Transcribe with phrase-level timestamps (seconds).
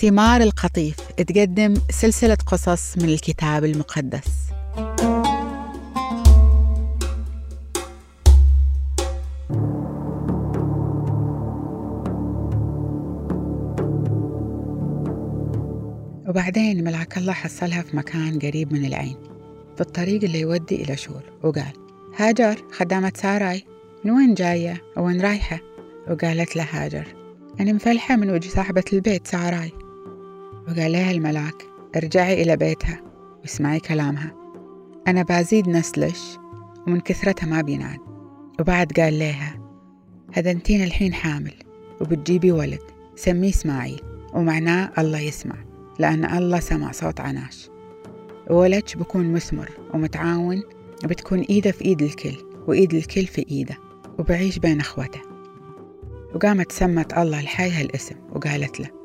[0.00, 0.96] ثمار القطيف.
[1.16, 4.50] تقدم سلسلة قصص من الكتاب المقدس.
[16.28, 19.16] وبعدين ملعك الله حصلها في مكان قريب من العين
[19.74, 21.22] في الطريق اللي يودي إلى شور.
[21.42, 21.72] وقال
[22.16, 23.64] هاجر خدامة ساراي.
[24.04, 25.60] من وين جاية؟ وين رايحة؟
[26.10, 27.06] وقالت له هاجر
[27.60, 29.72] أنا مفلحة من وجه صاحبة البيت ساراي.
[30.70, 31.66] وقال لها الملاك
[31.96, 33.00] ارجعي إلى بيتها
[33.42, 34.34] واسمعي كلامها.
[35.08, 36.38] أنا بزيد نسلش
[36.86, 37.98] ومن كثرتها ما بينعاد
[38.60, 39.60] وبعد قال لها
[40.34, 41.54] هدنتين الحين حامل
[42.00, 42.80] وبتجيبي ولد
[43.16, 44.00] سميه إسماعيل
[44.34, 45.56] ومعناه الله يسمع
[45.98, 47.70] لأن الله سمع صوت عناش.
[48.50, 50.62] وولدش بكون مثمر ومتعاون
[51.04, 53.76] وبتكون إيده في إيد الكل وإيد الكل في إيده
[54.18, 55.20] وبعيش بين أخوته.
[56.34, 58.99] وقامت سمت الله الحي هالاسم وقالت له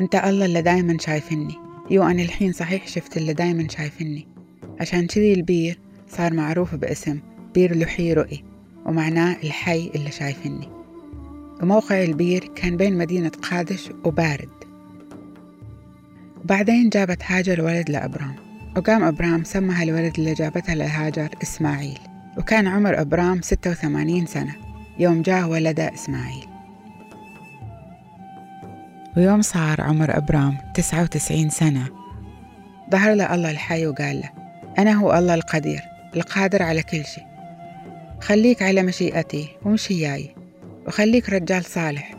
[0.00, 1.54] أنت الله اللي دايما شايفني.
[1.90, 4.28] يو أنا الحين صحيح شفت اللي دايما شايفني.
[4.80, 7.18] عشان كذي البير صار معروف باسم
[7.54, 8.44] بير لحي رؤي
[8.86, 10.68] ومعناه الحي اللي شايفني.
[11.62, 14.48] وموقع البير كان بين مدينة قادش وبارد.
[16.44, 18.34] وبعدين جابت هاجر ولد لأبرام
[18.76, 21.98] وقام أبرام سمى هالولد اللي جابتها لهاجر إسماعيل.
[22.38, 24.56] وكان عمر أبرام 86 سنة
[24.98, 26.47] يوم جاء ولده إسماعيل.
[29.18, 31.88] ويوم صار عمر أبرام 99 سنة.
[32.90, 34.30] ظهر له الله الحي وقال له
[34.78, 35.80] أنا هو الله القدير
[36.16, 37.24] القادر على كل شيء.
[38.20, 40.34] خليك على مشيئتي ومشي وياي
[40.86, 42.14] وخليك رجال صالح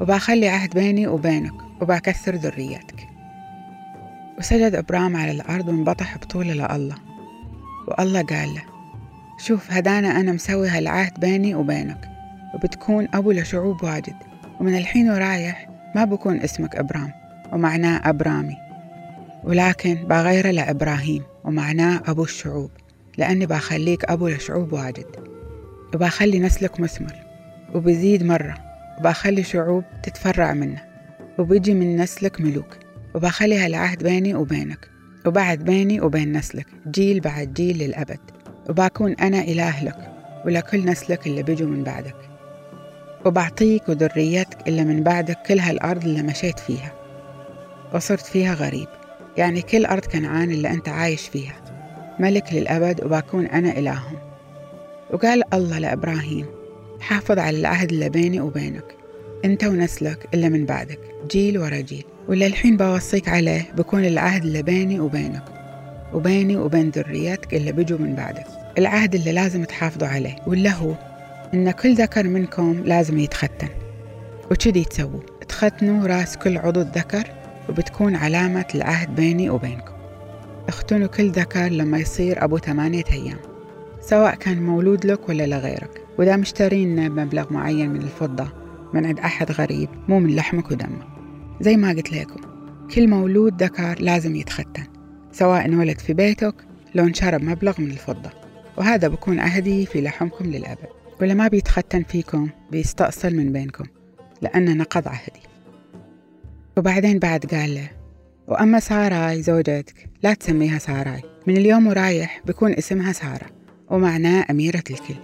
[0.00, 3.06] وبخلي عهد بيني وبينك وبكثر ذريتك.
[4.38, 6.96] وسجد إبرام على الأرض وانبطح بطوله لله.
[7.88, 8.62] والله قال له
[9.38, 12.10] شوف هدانا أنا مسوي هالعهد بيني وبينك
[12.54, 14.16] وبتكون أبو لشعوب واجد
[14.60, 17.12] ومن الحين ورايح ما بكون اسمك إبرام
[17.52, 18.56] ومعناه أبرامي.
[19.44, 22.70] ولكن بغيره لإبراهيم ومعناه أبو الشعوب
[23.18, 25.06] لأني بخليك أبو لشعوب واجد.
[25.94, 27.14] وبخلي نسلك مثمر
[27.74, 28.54] وبزيد مرة
[28.98, 30.82] وبخلي شعوب تتفرع منه
[31.38, 32.76] وبيجي من نسلك ملوك.
[33.14, 34.90] وبخلي هالعهد بيني وبينك
[35.26, 38.20] وبعد بيني وبين نسلك جيل بعد جيل للأبد.
[38.68, 40.12] وبكون أنا إله لك
[40.46, 42.29] ولكل نسلك اللي بيجوا من بعدك.
[43.24, 46.92] وبعطيك وذريتك اللي من بعدك كل هالأرض اللي مشيت فيها.
[47.94, 48.88] وصرت فيها غريب.
[49.36, 51.54] يعني كل أرض كنعان اللي أنت عايش فيها.
[52.18, 54.16] ملك للأبد وبكون أنا إلههم.
[55.10, 56.46] وقال الله لإبراهيم
[57.00, 58.84] حافظ على العهد اللي بيني وبينك.
[59.44, 61.00] أنت ونسلك اللي من بعدك
[61.30, 62.04] جيل ورا جيل.
[62.28, 65.44] واللي الحين بوصيك عليه بكون العهد اللي بيني وبينك.
[66.14, 68.46] وبيني وبين ذريتك اللي بيجوا من بعدك.
[68.78, 70.36] العهد اللي لازم تحافظوا عليه.
[70.46, 71.09] واللي هو
[71.54, 73.68] إن كل ذكر منكم لازم يتختن.
[74.50, 77.24] وكذي تسووا تختنوا راس كل عضو ذكر
[77.68, 79.92] وبتكون علامة العهد بيني وبينكم.
[80.68, 83.38] اختنوا كل ذكر لما يصير أبو ثمانية أيام
[84.00, 86.00] سواء كان مولود لك ولا لغيرك.
[86.18, 88.48] وإذا مشترين بمبلغ معين من الفضة
[88.94, 91.06] من عند أحد غريب مو من لحمك ودمك.
[91.60, 92.40] زي ما قلت لكم
[92.94, 94.84] كل مولود ذكر لازم يتختن
[95.32, 96.54] سواء انولد في بيتك
[96.94, 98.30] لو انشرب مبلغ من الفضة.
[98.76, 100.99] وهذا بكون عهدي في لحمكم للأبد.
[101.20, 103.84] ولا ما بيتختن فيكم بيستأصل من بينكم
[104.42, 105.40] لأن نقض عهدي.
[106.76, 107.90] وبعدين بعد قال له
[108.48, 113.46] وأما ساراي زوجتك لا تسميها ساراي من اليوم ورايح بكون اسمها سارة
[113.90, 115.14] ومعناه أميرة الكل.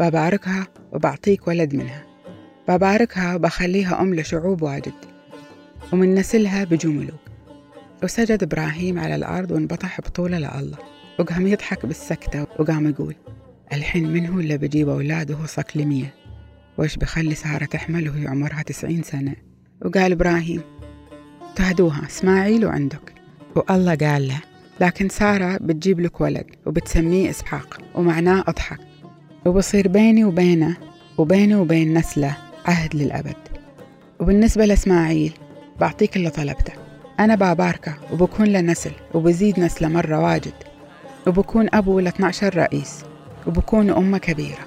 [0.00, 2.06] بباركها وبعطيك ولد منها.
[2.68, 4.94] بباركها وبخليها أم لشعوب واجد
[5.92, 7.20] ومن نسلها بجو ملوك.
[8.02, 10.78] وسجد إبراهيم على الأرض وانبطح بطوله لله.
[11.18, 13.14] وقام يضحك بالسكتة وقام يقول
[13.72, 16.14] الحين من هو اللي بجيب أولاده صقلمية
[16.78, 19.34] وإيش بخلي سارة تحمل وهي عمرها تسعين سنة؟
[19.84, 20.62] وقال إبراهيم
[21.56, 23.12] تهدوها إسماعيل وعندك
[23.56, 24.40] والله قال له
[24.80, 28.78] لكن سارة بتجيب لك ولد وبتسميه إسحاق ومعناه أضحك.
[29.46, 30.76] وبصير بيني وبينه
[31.18, 32.36] وبيني وبين نسله
[32.66, 33.36] عهد للأبد.
[34.20, 35.32] وبالنسبة لإسماعيل
[35.80, 36.72] بعطيك اللي طلبته.
[37.20, 40.54] أنا باباركه وبكون له نسل وبزيد نسله مرة واجد.
[41.26, 43.04] وبكون أبو ل 12 رئيس.
[43.46, 44.66] وبكون أمة كبيرة.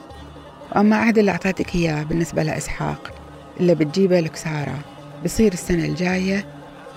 [0.75, 3.11] وأما عهد اللي أعطيتك إياه بالنسبة لإسحاق
[3.59, 4.79] اللي بتجيبه لك سارة
[5.25, 6.45] بصير السنة الجاية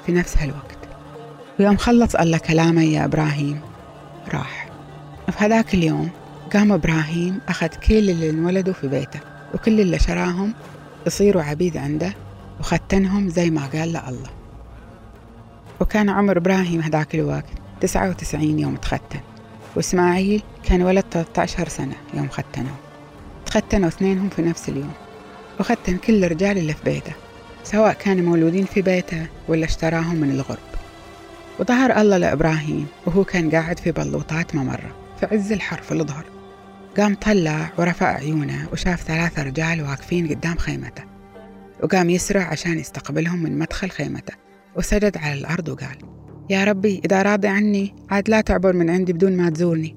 [0.07, 0.79] في نفس هالوقت.
[1.61, 3.61] ويوم خلص الله كلامه يا إبراهيم
[4.35, 4.69] راح.
[5.31, 6.11] في هذاك اليوم
[6.53, 9.21] قام إبراهيم أخذ كل اللي انولدوا في بيته
[9.55, 10.55] وكل اللي شراهم
[11.07, 12.13] يصيروا عبيد عنده
[12.61, 14.31] وختنهم زي ما قال له الله.
[15.81, 17.45] وكان عمر إبراهيم هذاك الوقت
[17.81, 19.21] تسعة وتسعين يوم تختن.
[19.77, 22.75] وإسماعيل كان ولد 13 سنة يوم ختنوا
[23.47, 24.93] تختنوا اثنينهم في نفس اليوم
[25.61, 27.13] وختن كل الرجال اللي في بيته
[27.65, 30.59] سواء كانوا مولودين في بيته ولا اشتراهم من الغرب.
[31.61, 36.25] وظهر الله لإبراهيم وهو كان قاعد في بلوطات ممرة في عز الحر في الظهر
[36.97, 41.05] قام طلع ورفع عيونه وشاف ثلاثة رجال واقفين قدام خيمته
[41.83, 44.35] وقام يسرع عشان يستقبلهم من مدخل خيمته
[44.77, 45.97] وسجد على الأرض وقال
[46.51, 49.97] يا ربي إذا راضي عني عاد لا تعبر من عندي بدون ما تزورني.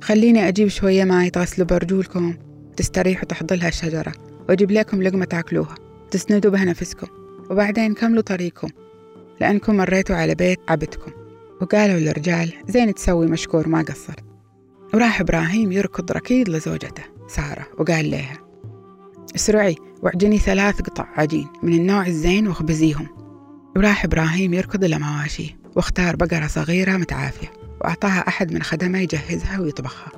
[0.00, 2.34] خليني أجيب شوية ماي تغسلوا برجولكم
[2.76, 4.12] تستريحوا تحت ظل هالشجرة
[4.48, 5.74] وأجيب لكم لقمة تاكلوها
[6.10, 7.06] تسندوا بها نفسكم
[7.50, 8.68] وبعدين كملوا طريقكم
[9.40, 11.12] لأنكم مريتوا على بيت عبدكم.
[11.60, 14.24] وقالوا للرجال زين تسوي مشكور ما قصرت
[14.94, 18.38] وراح إبراهيم يركض ركيض لزوجته سارة وقال لها
[19.34, 23.06] اسرعي واعجني ثلاث قطع عجين من النوع الزين واخبزيهم
[23.76, 25.65] وراح إبراهيم يركض إلى مواشيه.
[25.76, 30.12] واختار بقرة صغيرة متعافية وأعطاها أحد من خدمة يجهزها ويطبخها.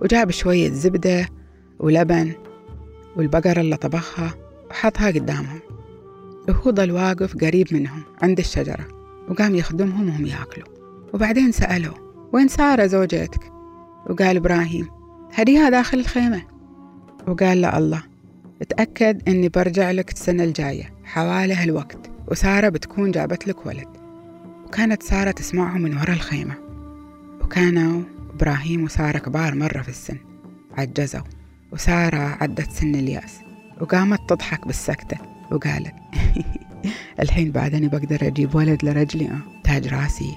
[0.00, 1.28] وجاب شوية زبدة
[1.78, 2.32] ولبن
[3.16, 4.34] والبقرة اللي طبخها
[4.70, 5.60] وحطها قدامهم.
[6.48, 8.88] وهو ضل واقف قريب منهم عند الشجرة
[9.28, 10.68] وقام يخدمهم وهم يأكلوا.
[11.14, 11.94] وبعدين سألوا
[12.32, 13.52] وين سارة زوجتك؟
[14.10, 14.88] وقال إبراهيم
[15.34, 16.42] هديها داخل الخيمة.
[17.28, 18.02] وقال له الله
[18.62, 24.01] اتأكد إني برجع لك السنة الجاية حوالي هالوقت وسارة بتكون جابت لك ولد.
[24.72, 26.54] وكانت سارة تسمعه من ورا الخيمة.
[27.40, 28.02] وكانوا
[28.34, 30.16] إبراهيم وسارة كبار مرة في السن.
[30.78, 31.20] عجزوا.
[31.72, 33.40] وسارة عدت سن اليأس.
[33.80, 35.16] وقامت تضحك بالسكتة.
[35.50, 35.94] وقالت
[37.22, 40.36] الحين بعد أنا بقدر أجيب ولد لرجلي أه تاج راسي.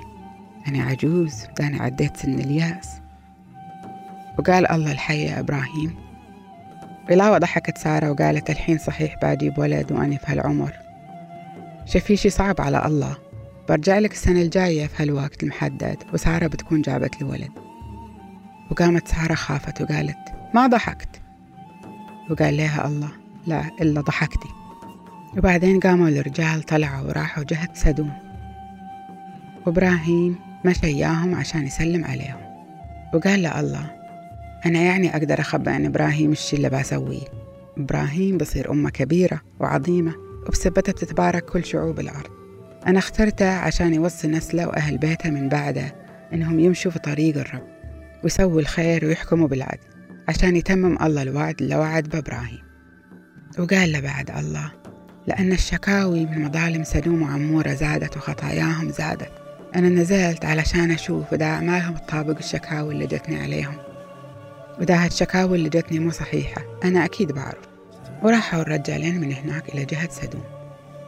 [0.68, 2.90] أنا عجوز ده أنا عديت سن اليأس.
[4.40, 5.96] وقال الله الحي يا إبراهيم.
[7.10, 10.74] بلاوة ضحكت سارة وقالت الحين صحيح بجيب ولد وأنا في هالعمر.
[11.86, 13.25] شفي شي صعب على الله.
[13.70, 15.98] برجع لك السنة الجاية في هالوقت المحدد.
[16.14, 17.52] وسارة بتكون جابت لي ولد.
[18.72, 20.18] وقامت سارة خافت وقالت
[20.54, 21.22] ما ضحكت.
[22.30, 23.12] وقال لها الله
[23.48, 24.50] لا إلا ضحكتي.
[25.38, 28.14] وبعدين قاموا الرجال طلعوا وراحوا جهة سدوم.
[29.66, 30.36] وإبراهيم
[30.66, 32.42] مشى إياهم عشان يسلم عليهم.
[33.14, 33.92] وقال له الله
[34.66, 37.28] أنا يعني أقدر أخبى عن إبراهيم الشي اللي بسويه؟
[37.78, 40.14] إبراهيم بصير أمة كبيرة وعظيمة
[40.48, 42.35] وبسبتها بتتبارك كل شعوب الأرض.
[42.88, 45.96] أنا اخترته عشان يوصي نسله وأهل بيته من بعده
[46.34, 47.68] إنهم يمشوا في طريق الرب
[48.24, 49.88] ويسووا الخير ويحكموا بالعدل
[50.28, 52.66] عشان يتمم الله الوعد اللي وعد بإبراهيم
[53.60, 54.72] وقال له بعد الله
[55.28, 59.32] لأن الشكاوي من مظالم سدوم وعمورة زادت وخطاياهم زادت.
[59.76, 63.76] أنا نزلت علشان أشوف إذا أعمالهم تطابق الشكاوي اللي جتني عليهم.
[64.80, 67.68] وإذا هالشكاوي اللي جتني مو صحيحة أنا أكيد بعرف.
[68.24, 70.44] وراحوا الرجالين من هناك إلى جهة سدوم.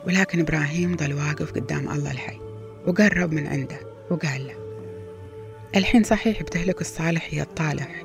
[0.07, 2.39] ولكن إبراهيم ظل واقف قدام الله الحي
[2.88, 4.54] وقرب من عنده وقال له
[5.75, 8.04] الحين صحيح بتهلك الصالح يا الطالح.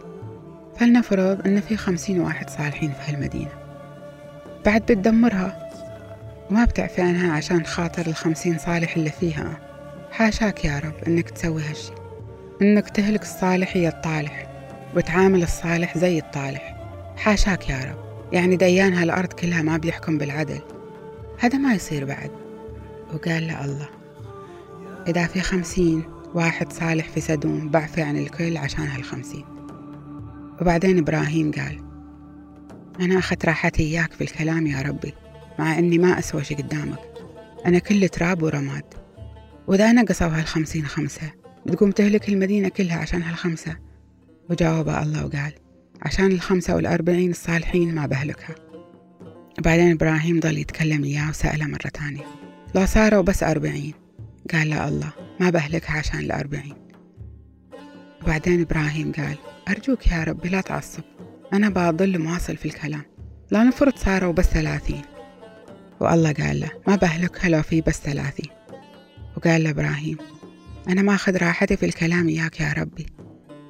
[0.81, 3.51] فلنفرض أن في خمسين واحد صالحين في هالمدينة.
[4.67, 5.71] بعد بتدمرها.
[6.51, 9.61] وما بتعفي عنها عشان خاطر الخمسين صالح اللي فيها.
[10.11, 11.93] حاشاك يا رب إنك تسوي هالشي.
[12.63, 14.47] إنك تهلك الصالح يا الطالح
[14.97, 16.77] وتعامل الصالح زي الطالح.
[17.17, 18.33] حاشاك يا رب.
[18.33, 20.61] يعني ديان هالأرض كلها ما بيحكم بالعدل.
[21.43, 22.31] هذا ما يصير بعد.
[23.15, 23.89] وقال له الله
[25.09, 26.03] إذا في خمسين
[26.35, 29.45] واحد صالح في سدوم بعفي عن الكل عشان هالخمسين.
[30.61, 31.81] وبعدين إبراهيم قال
[33.01, 35.15] أنا أخذت راحتي إياك في الكلام يا ربي
[35.59, 36.99] مع إني ما أسوى شي قدامك.
[37.67, 38.85] أنا كل تراب ورماد.
[39.67, 41.33] وإذا نقصوا هالخمسين خمسة
[41.67, 43.77] بتقوم تهلك المدينة كلها عشان هالخمسة.
[44.51, 45.53] وجاوب الله وقال
[46.03, 48.55] عشان الخمسة والأربعين الصالحين ما بهلكها.
[49.59, 52.25] بعدين إبراهيم ضل يتكلم إياه وسأله مرة تانية
[52.75, 53.95] لو صاروا بس أربعين.
[54.53, 56.75] قال له الله ما بهلكها عشان الأربعين.
[58.23, 59.37] وبعدين إبراهيم قال
[59.69, 61.03] أرجوك يا ربي لا تعصب.
[61.53, 63.03] أنا بضل مواصل في الكلام.
[63.51, 65.03] لا نفرض صاروا بس ثلاثين.
[66.01, 68.51] والله قال له ما بهلكها لو في بس ثلاثين.
[69.37, 70.19] وقال له إبراهيم
[70.89, 73.07] أنا ما أخذ راحتي في الكلام إياك يا ربي.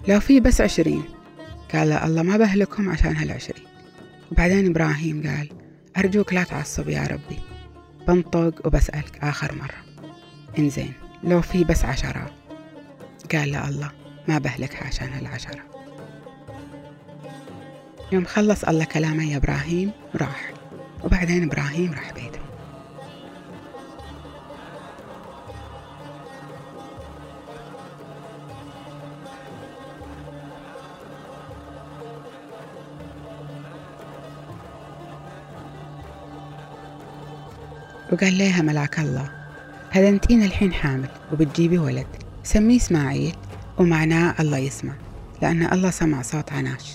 [0.09, 1.03] لو في بس عشرين.
[1.73, 3.65] قال له الله ما بهلكهم عشان هالعشرين.
[4.33, 5.49] وبعدين إبراهيم قال
[5.96, 7.38] أرجوك لا تعصب يا ربي.
[8.08, 10.08] بنطق وبسألك آخر مرة.
[10.58, 10.92] إنزين
[11.25, 12.30] لو في بس عشرة.
[13.32, 13.90] قال له الله
[14.28, 15.61] ما بهلكها عشان هالعشرة
[18.12, 20.52] يوم خلص الله كلامه يا إبراهيم راح.
[21.04, 22.32] وبعدين إبراهيم راح بيته.
[38.12, 39.31] وقال لها ملاك الله
[39.90, 42.07] هذا انتين الحين حامل وبتجيبي ولد.
[42.45, 43.35] سميه إسماعيل
[43.78, 44.92] ومعناه الله يسمع
[45.42, 46.92] لأن الله سمع صوت عناش.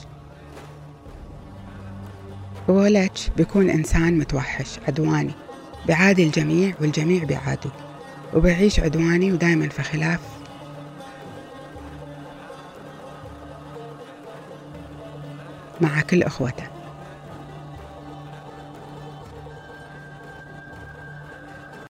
[2.68, 5.34] وولدش بيكون إنسان متوحش عدواني
[5.88, 7.70] بعادي الجميع والجميع بعاده
[8.34, 10.20] وبعيش عدواني ودايما في خلاف.
[15.82, 16.77] مع كل أخوته.